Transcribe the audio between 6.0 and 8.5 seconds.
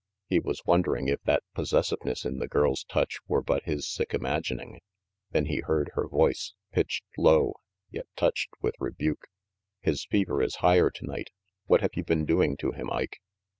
voice, pitched low, yet touched